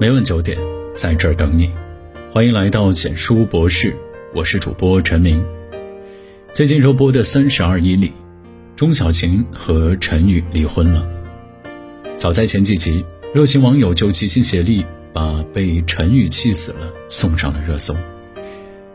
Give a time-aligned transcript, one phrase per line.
[0.00, 0.58] 每晚九点，
[0.92, 1.70] 在这儿等你。
[2.32, 3.94] 欢迎来到简书博士，
[4.34, 5.44] 我是主播陈明。
[6.52, 8.10] 最近热播的《三十而已》里，
[8.74, 11.06] 钟小琴和陈宇离婚了。
[12.16, 17.94] 早在前几集，热心网友就齐心协力把被陈宇气死了送上了热搜。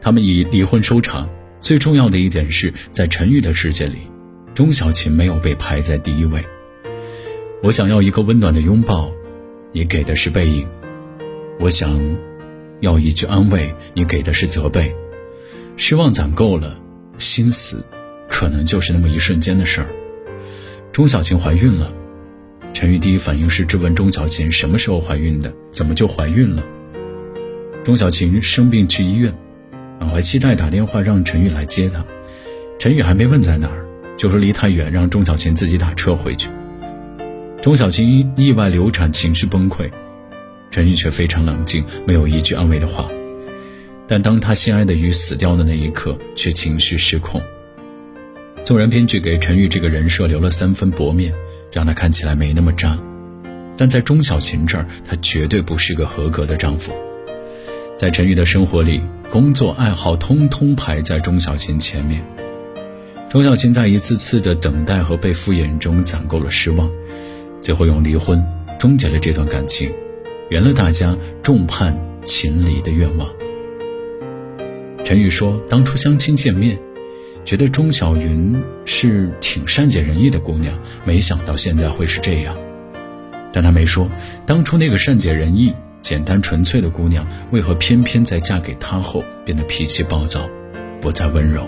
[0.00, 1.28] 他们以离婚收场。
[1.60, 3.98] 最重要的一点是在陈宇的世界里，
[4.54, 6.42] 钟小琴没有被排在第一位。
[7.62, 9.12] 我想要一个温暖的拥抱，
[9.70, 10.66] 你给的是背影。
[11.60, 12.16] 我想
[12.80, 14.96] 要一句安慰，你给的是责备。
[15.76, 16.80] 失望攒够了，
[17.18, 17.84] 心死，
[18.30, 19.88] 可能就是那么一瞬间的事儿。
[20.90, 21.92] 钟小琴怀孕了，
[22.72, 26.64] 陈宇第一反应是质问钟小琴什么时候怀孕的，怎么就怀孕了？
[27.84, 29.30] 钟小琴生病去医院，
[30.00, 32.02] 满怀期待打电话让陈宇来接她。
[32.78, 33.84] 陈宇还没问在哪儿，
[34.16, 36.48] 就说离太远，让钟小琴自己打车回去。
[37.60, 39.90] 钟小琴意外流产，情绪崩溃。
[40.70, 43.08] 陈玉却非常冷静，没有一句安慰的话。
[44.06, 47.40] 但当他心爱的鱼死掉的那一刻，却情绪失控。
[48.62, 51.32] 纵然编剧给陈玉这个人设留了三分薄面，
[51.72, 52.98] 让他看起来没那么渣，
[53.76, 56.92] 但在钟小琴这儿，他绝对不是个合格的丈夫。
[57.96, 59.00] 在陈玉的生活里，
[59.30, 62.24] 工作爱好通通排在钟小琴前面。
[63.28, 66.90] 钟小琴在一次次的等待和被敷衍中攒够了失望，
[67.60, 68.44] 最后用离婚
[68.78, 69.90] 终结了这段感情。
[70.50, 73.28] 圆了大家众叛亲离的愿望。
[75.04, 76.76] 陈宇说：“当初相亲见面，
[77.44, 82.56] 觉得钟小云是挺善解人意的姑娘，没想到现在会是这样。
[83.52, 84.10] 但他没说，
[84.44, 90.50] 当初那个善解人意、简单纯粹的姑娘，为何偏偏在嫁给他后变得脾气暴躁，
[91.00, 91.64] 不再温柔？”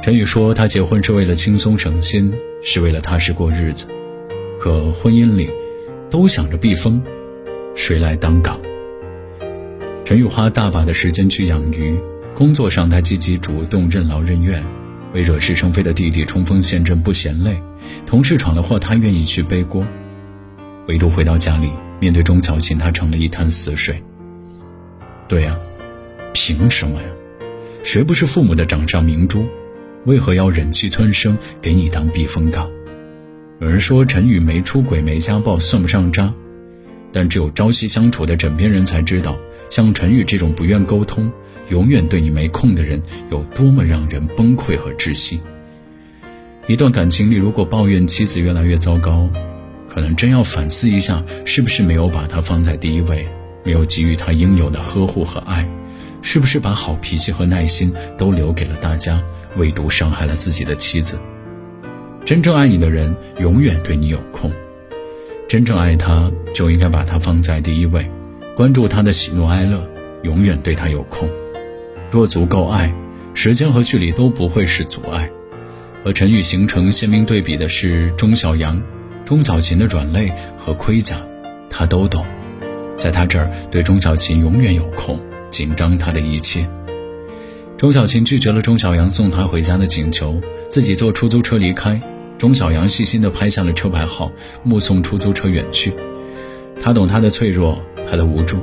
[0.00, 3.88] 陈宇说：“他结婚是为了轻松省心，是为了踏实过日子，
[4.60, 5.50] 可婚姻里……”
[6.14, 7.02] 都想着避风，
[7.74, 8.56] 谁来当岗？
[10.04, 11.98] 陈宇花大把的时间去养鱼，
[12.36, 14.64] 工作上他积极主动、任劳任怨，
[15.12, 17.60] 为惹是生非的弟弟冲锋陷阵不嫌累。
[18.06, 19.84] 同事闯了祸，他愿意去背锅。
[20.86, 24.00] 唯独回到家里，面对钟小琴，他成了一滩死水。
[25.26, 25.58] 对呀，
[26.32, 27.08] 凭什么呀？
[27.82, 29.44] 谁不是父母的掌上明珠？
[30.04, 32.70] 为何要忍气吞声，给你当避风港？
[33.60, 36.32] 有人说陈宇没出轨、没家暴，算不上渣，
[37.12, 39.36] 但只有朝夕相处的枕边人才知道，
[39.70, 41.32] 像陈宇这种不愿沟通、
[41.68, 43.00] 永远对你没空的人，
[43.30, 45.40] 有多么让人崩溃和窒息。
[46.66, 49.30] 一段感情里，如果抱怨妻子越来越糟糕，
[49.88, 53.26] 可能真要反思一下，是不是没有把她放在第一位，
[53.62, 55.64] 没有给予她应有的呵护和爱，
[56.22, 59.22] 是不是把好脾气和耐心都留给了大家，
[59.56, 61.16] 唯独伤害了自己的妻子。
[62.24, 64.50] 真正爱你的人，永远对你有空；
[65.46, 68.10] 真正爱他，就应该把他放在第一位，
[68.56, 69.86] 关注他的喜怒哀乐，
[70.22, 71.28] 永远对他有空。
[72.10, 72.90] 若足够爱，
[73.34, 75.30] 时间和距离都不会是阻碍。
[76.02, 78.82] 和陈宇形成鲜明对比的是钟小阳，
[79.26, 81.18] 钟小琴的软肋和盔甲，
[81.68, 82.24] 他都懂。
[82.96, 85.20] 在他这儿，对钟小琴永远有空，
[85.50, 86.66] 紧张他的一切。
[87.76, 92.00] 钟小琴拒绝了钟小阳送她回家的请求，自己坐出租车离开。
[92.44, 94.30] 钟小阳细心地拍下了车牌号，
[94.64, 95.94] 目送出租车远去。
[96.78, 98.58] 他懂她的脆弱，她的无助。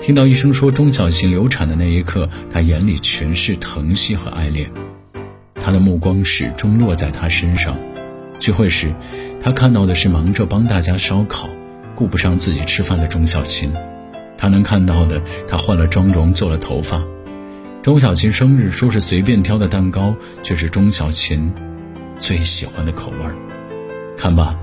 [0.00, 4.68] 听到医生说钟小琴流产的那一刻，他眼里全是疼惜和爱恋。
[5.54, 7.78] 他的目光始终落在她身上。
[8.40, 8.92] 聚会时，
[9.40, 11.48] 他看到的是忙着帮大家烧烤、
[11.94, 13.72] 顾不上自己吃饭的钟小琴。
[14.36, 17.00] 他能看到的，他换了妆容，做了头发。
[17.84, 20.12] 钟小琴生日，说是随便挑的蛋糕，
[20.42, 21.52] 却是钟小琴。
[22.22, 23.26] 最喜欢的口味，
[24.16, 24.56] 看吧，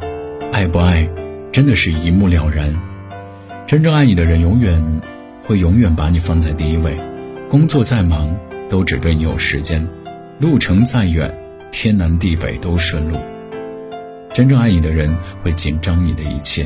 [0.53, 1.06] 爱不爱，
[1.52, 2.74] 真的是一目了然。
[3.68, 4.81] 真正爱你的人，永远
[5.44, 6.98] 会永远把你放在第一位。
[7.50, 8.34] 工作再忙，
[8.69, 9.86] 都只对你有时间；
[10.40, 11.38] 路程再远，
[11.69, 13.18] 天南地北都顺路。
[14.34, 16.66] 真正爱你的人，会紧张你的一切。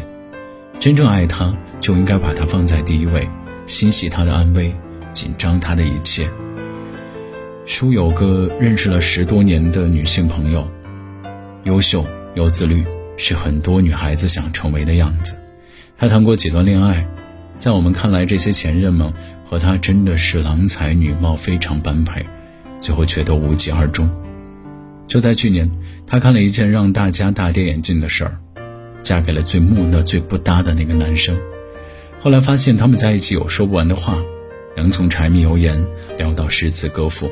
[0.80, 3.28] 真正爱他，就应该把他放在第一位，
[3.66, 4.72] 心系他的安危，
[5.12, 6.30] 紧张他的一切。
[7.66, 10.70] 书有个认识了十多年的女性朋友。
[11.64, 12.06] 优秀
[12.36, 12.84] 又自律，
[13.18, 15.38] 是很多女孩子想成为的样子。
[15.98, 17.08] 她谈过几段恋爱，
[17.58, 19.14] 在我们看来，这些前任们
[19.46, 22.26] 和她真的是郎才女貌，非常般配，
[22.82, 24.10] 最后却都无疾而终。
[25.08, 25.70] 就在去年，
[26.06, 28.38] 她看了一件让大家大跌眼镜的事儿：
[29.04, 31.38] 嫁给了最木讷、最不搭的那个男生。
[32.20, 34.18] 后来发现，他们在一起有说不完的话，
[34.76, 35.82] 能从柴米油盐
[36.18, 37.32] 聊到诗词歌赋。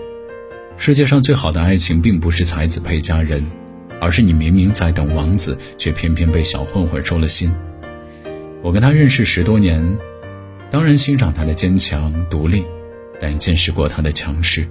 [0.78, 3.46] 世界上最好的爱情，并不是才子配佳人。
[4.02, 7.54] 而是你明明在等王子，却偏偏被小混混收了心。
[8.64, 9.98] 我跟他认识十多年，
[10.72, 12.66] 当然欣赏他的坚强独立，
[13.20, 14.68] 但见识过他的强势。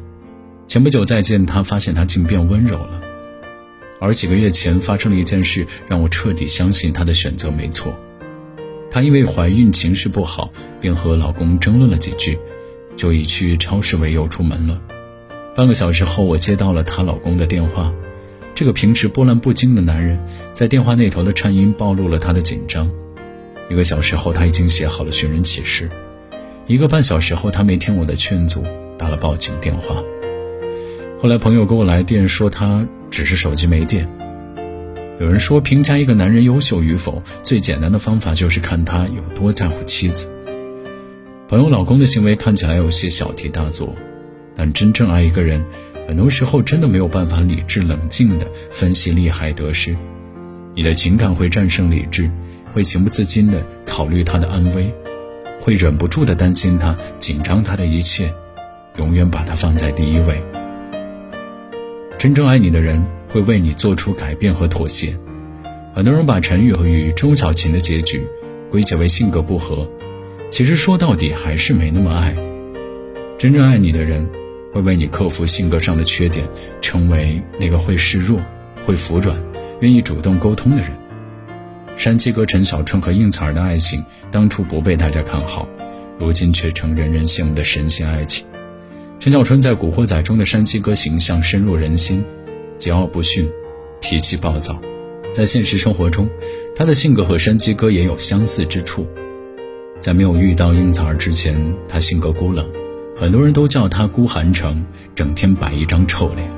[0.66, 3.00] 前不久再见他，发现他竟变温柔了。
[4.00, 7.94] 而几个月前发生了一件事，让我彻底相信他的选择没错。
[8.90, 10.50] 她因为怀孕情绪不好，
[10.80, 12.36] 便和老公争论了几句，
[12.96, 14.82] 就以去超市为由出门了。
[15.54, 17.92] 半个小时后，我接到了她老公的电话。
[18.60, 20.20] 这个平时波澜不惊的男人，
[20.52, 22.90] 在电话那头的颤音暴露了他的紧张。
[23.70, 25.88] 一个小时后，他已经写好了寻人启事。
[26.66, 28.62] 一个半小时后，他没听我的劝阻，
[28.98, 30.04] 打了报警电话。
[31.22, 34.06] 后来朋友给我来电说，他只是手机没电。
[35.18, 40.28] 有人说，评价一个男人优秀与否，最简单的方法就是看他有多在乎妻子。
[41.48, 43.94] 朋友老公的行为看起来有些小题大做，
[44.54, 45.64] 但真正爱一个人。
[46.10, 49.94] 很多时候真的没有办法理智冷静的分析利害得失，
[50.74, 52.28] 你的情感会战胜理智，
[52.72, 54.92] 会情不自禁的考虑他的安危，
[55.60, 58.34] 会忍不住的担心他、紧张他的一切，
[58.96, 60.42] 永远把他放在第一位。
[62.18, 65.16] 真正爱你的人会为你做出改变和妥协。
[65.94, 68.26] 很多人把陈宇和与周小琴的结局
[68.68, 69.88] 归结为性格不合，
[70.50, 72.34] 其实说到底还是没那么爱。
[73.38, 74.28] 真正爱你的人。
[74.72, 76.48] 会为你克服性格上的缺点，
[76.80, 78.40] 成为那个会示弱、
[78.84, 79.36] 会服软、
[79.80, 80.90] 愿意主动沟通的人。
[81.96, 85.68] 山鸡哥陈小春和应采儿的爱情，当初不被大家看好，
[86.18, 88.46] 如今却成人人羡慕的神仙爱情。
[89.18, 92.24] 陈小春在《古惑仔》中的山鸡哥形象深入人心，
[92.78, 93.50] 桀骜不驯，
[94.00, 94.80] 脾气暴躁。
[95.30, 96.26] 在现实生活中，
[96.74, 99.06] 他的性格和山鸡哥也有相似之处。
[99.98, 102.66] 在没有遇到应采儿之前，他性格孤冷。
[103.20, 104.82] 很多人都叫他孤寒城，
[105.14, 106.50] 整天摆一张臭脸。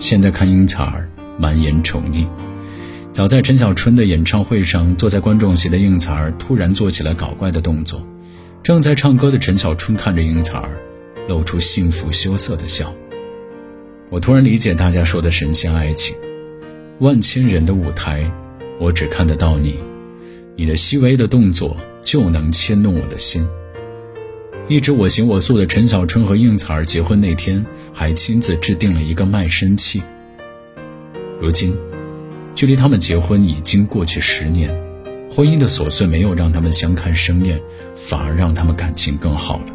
[0.00, 1.08] 现在看英采儿
[1.38, 2.26] 满眼宠溺。
[3.12, 8.04] 早在陈小春的演唱会上，坐在观众席的应采儿突然做起了搞怪的动作。
[8.64, 10.70] 正在唱歌的陈小春看着应采儿，
[11.28, 12.92] 露出幸福羞涩的笑。
[14.10, 16.16] 我突然理解大家说的神仙爱情。
[16.98, 18.28] 万千人的舞台，
[18.80, 19.78] 我只看得到你，
[20.56, 23.46] 你的细微的动作就能牵动我的心。
[24.68, 30.00] 一直我行我素的陈小春和应采儿结婚那天，还亲自制定了一个卖身契。
[31.40, 31.76] 如今，
[32.54, 34.72] 距离他们结婚已经过去十年，
[35.28, 37.60] 婚姻的琐碎没有让他们相看生厌，
[37.96, 39.66] 反而让他们感情更好了。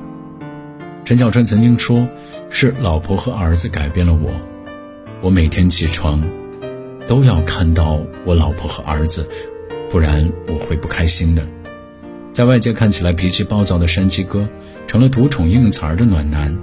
[1.03, 2.07] 陈小春曾经说
[2.49, 4.31] ：“是老婆和儿子改变了我，
[5.21, 6.21] 我每天起床，
[7.07, 9.29] 都要看到我老婆和儿子，
[9.89, 11.45] 不然我会不开心的。”
[12.31, 14.47] 在外界看起来脾气暴躁的山鸡哥，
[14.87, 16.57] 成了独宠应采儿的暖男。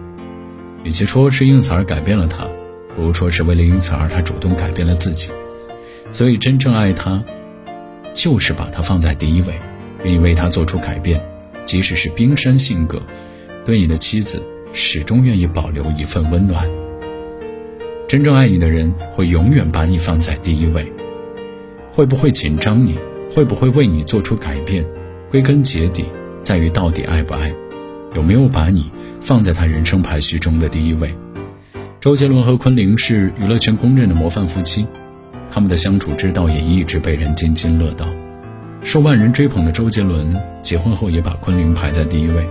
[0.82, 2.49] 与其说是应采儿改变了他，
[2.94, 5.31] 不如说是为了应采儿，他主动改变了自己。
[6.11, 7.23] 所以，真正爱他，
[8.15, 9.55] 就是把他放在第一位，
[10.05, 11.21] 愿意为他做出改变，
[11.65, 13.03] 即使是冰山性格，
[13.65, 14.43] 对你的妻子
[14.73, 16.69] 始终愿意保留一份温暖。
[18.06, 20.91] 真正爱你的人，会永远把你放在第一位。
[21.91, 22.99] 会不会紧张你？
[23.35, 24.85] 会不会为你做出改变？
[25.31, 26.05] 归根结底，
[26.41, 27.53] 在于到底爱不爱，
[28.14, 28.90] 有没有把你
[29.20, 31.14] 放在他人生排序中的第一位。
[32.00, 34.87] 周杰伦和昆凌是娱乐圈公认的模范夫妻，
[35.50, 38.06] 他们的相处之道也一直被人津津乐道。
[38.82, 42.46] 受万人追捧的周杰伦，结婚后也把昆凌排在第一位。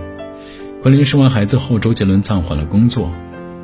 [0.82, 3.10] 昆凌生完孩子后，周杰伦暂缓了工作，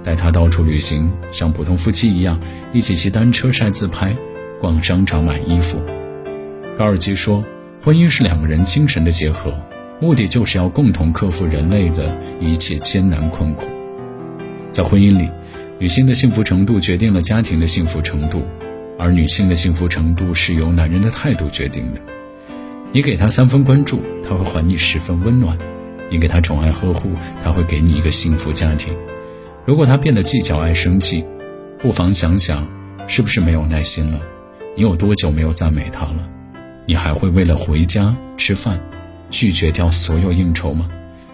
[0.03, 2.41] 带她到处旅行，像普通夫妻一样，
[2.73, 4.17] 一起骑单车晒自拍，
[4.61, 5.81] 逛商场买衣服。
[6.79, 7.45] 高尔基说。
[7.83, 9.55] 婚姻是两个人精神的结合，
[10.01, 13.67] 目的就是要共同克服人类的一切艰难困苦。
[14.71, 15.29] 在婚姻里，
[15.79, 18.43] 女性的幸福程度决定了家庭的幸福程度，
[18.99, 22.01] 而女性的幸福程度是由男人的态度决定的。
[22.93, 25.55] 你给他三分关注，他会还你十分温暖；
[26.11, 27.11] 你给他宠爱呵护，
[27.45, 28.95] 他会给你一个幸福家庭。
[29.67, 31.25] 如果他变得计较、爱生气，
[31.79, 32.67] 不妨想想，
[33.07, 34.19] 是不是没有耐心了？
[34.77, 36.29] 你有多久没有赞美他了？
[36.87, 38.81] 你还会为了回家吃饭，
[39.31, 40.89] 拒绝掉所有应酬吗？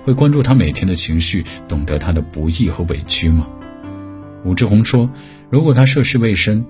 [0.04, 3.46] 会关注他每天的情绪，懂得他的不易和委屈吗？
[4.44, 5.10] 武志红说
[5.50, 6.64] ：“如果他涉世未深，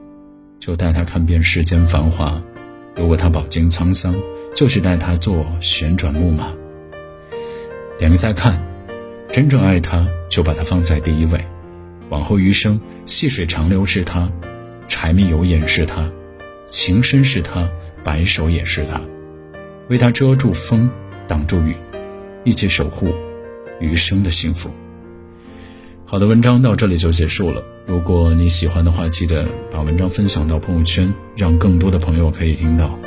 [0.58, 2.40] 就带他看遍世间繁华；
[2.94, 4.14] 如果他饱经沧桑，
[4.54, 6.50] 就去带他坐旋转木马。”
[7.98, 8.58] 点个再看，
[9.30, 11.38] 真正爱他，就把他放在第一位。
[12.08, 14.30] 往后余生，细水长流是他，
[14.88, 16.10] 柴米油盐是他，
[16.66, 17.68] 情深是他。
[18.04, 19.00] 白首也是他，
[19.88, 20.88] 为他遮住风，
[21.26, 21.76] 挡住雨，
[22.44, 23.12] 一起守护
[23.80, 24.70] 余生的幸福。
[26.04, 27.62] 好的，文章到这里就结束了。
[27.84, 32.98] 如果你喜欢的话，记得把文章分享到朋友圈，让更多的朋友可以听到。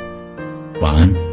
[0.80, 1.29] 晚安。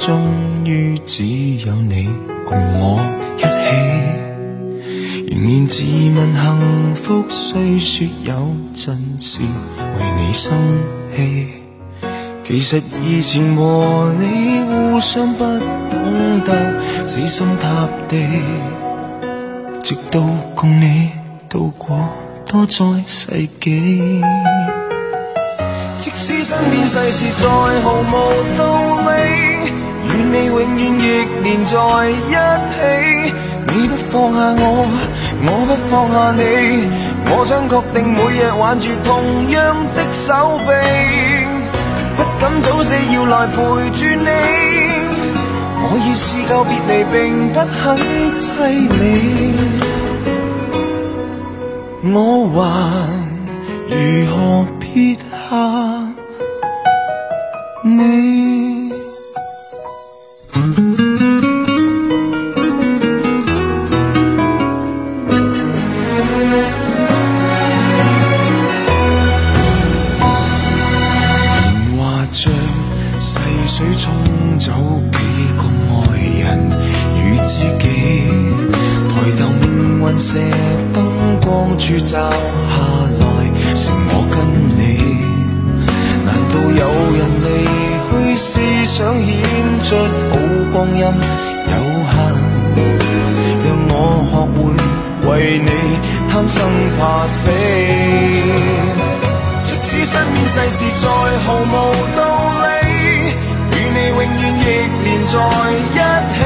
[0.00, 1.22] 终于只
[1.66, 2.08] 有你
[2.46, 3.00] 共我
[3.36, 3.46] 一起。
[5.28, 5.82] 仍然自
[6.16, 8.32] 问幸福，虽说有
[8.74, 9.46] 阵时为
[10.18, 10.52] 你生
[11.14, 11.48] 气。
[12.44, 18.16] 其实以前和你互相不懂得死心塌地，
[19.82, 20.20] 直到
[20.54, 21.10] 共你
[21.48, 22.08] 度过
[22.46, 24.22] 多载世纪。
[25.98, 27.46] 即使身边世事再
[27.82, 28.12] 毫无
[28.56, 28.62] 道
[29.02, 29.10] 理，
[30.60, 31.74] 永远亦连在
[32.10, 32.34] 一
[32.74, 32.78] 起。
[33.72, 34.64] 你不放下我，
[35.46, 36.40] 我不放下你，
[37.26, 39.08] 我想确定每日挽住同
[39.50, 39.56] 样
[39.94, 40.68] 的手臂，
[42.16, 43.56] 不敢早死要来陪
[43.90, 44.28] 住你。
[45.82, 47.16] 我已试够别离，并
[47.52, 47.78] 不很
[48.36, 48.44] 凄
[48.98, 49.00] 美，
[52.12, 52.16] 我
[52.52, 52.60] 还
[53.88, 53.94] 如
[54.30, 54.36] 何
[54.78, 55.52] 撇下？
[57.82, 58.59] 你
[90.80, 92.16] 光阴有限？
[93.66, 93.92] 让我
[94.24, 94.58] 学会
[95.28, 95.68] 为你
[96.30, 96.56] 贪生
[96.96, 97.38] 怕死。
[99.62, 101.04] 即使身边世事再
[101.44, 101.76] 毫无
[102.16, 102.18] 道
[102.64, 102.66] 理，
[103.72, 104.66] 与你永远亦
[105.04, 105.36] 连在
[105.76, 106.00] 一
[106.32, 106.38] 起。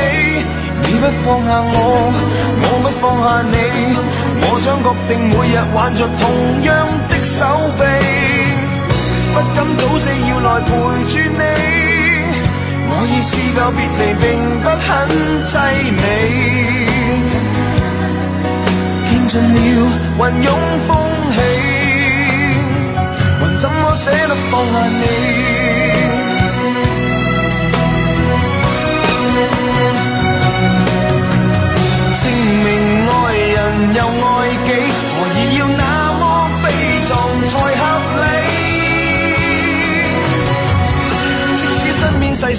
[0.83, 1.79] 你不放下我，
[2.59, 3.55] 我不放下你，
[4.43, 6.23] 我想确定每日挽着同
[6.65, 6.69] 样
[7.09, 7.39] 的手
[7.79, 7.81] 臂。
[9.33, 10.71] 不敢早死要来陪
[11.07, 11.43] 住你，
[13.05, 14.25] 我已试够别离，并
[14.63, 14.89] 不很
[15.45, 15.53] 凄
[15.93, 16.01] 美。
[19.05, 19.57] 见尽了
[20.17, 20.49] 云涌
[20.89, 20.97] 风
[21.35, 21.37] 起，
[23.39, 25.64] 还怎么舍得放下你？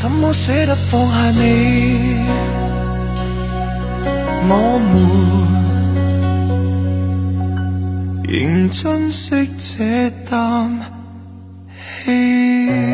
[0.00, 1.98] 怎么舍得放下你？
[4.50, 4.94] 我们
[8.22, 10.70] 仍珍惜这啖
[12.04, 12.87] 气。